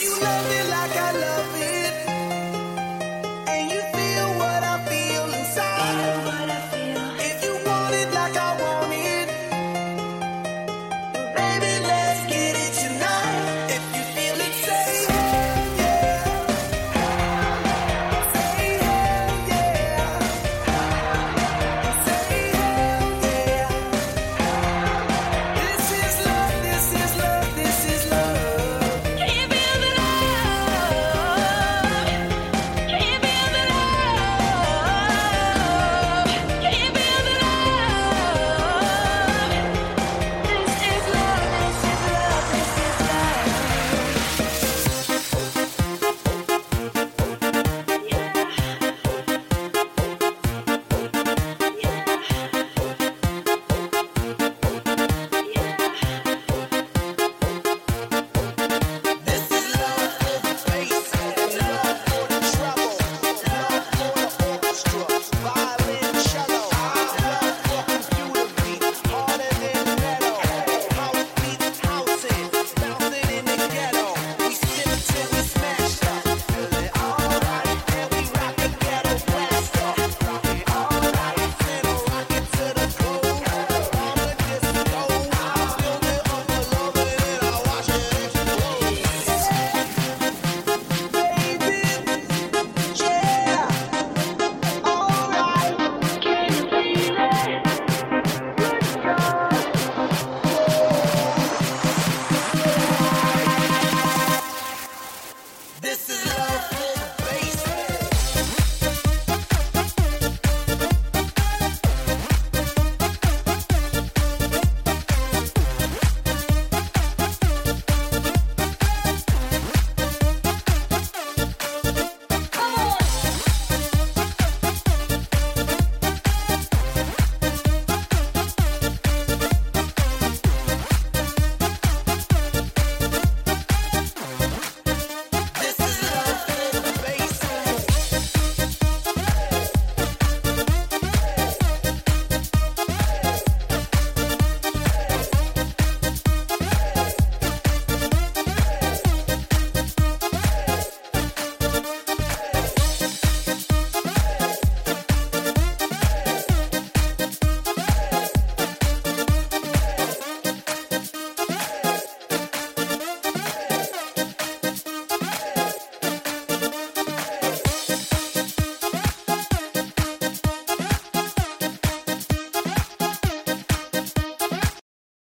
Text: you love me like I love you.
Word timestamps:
you 0.00 0.10
love 0.20 0.50
me 0.50 0.62
like 0.70 0.96
I 0.96 1.12
love 1.12 1.60
you. 1.60 1.65